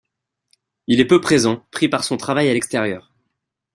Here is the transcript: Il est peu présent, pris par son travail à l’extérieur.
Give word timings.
Il 0.87 0.99
est 0.99 1.05
peu 1.05 1.21
présent, 1.21 1.63
pris 1.69 1.87
par 1.87 2.03
son 2.03 2.17
travail 2.17 2.49
à 2.49 2.53
l’extérieur. 2.55 3.13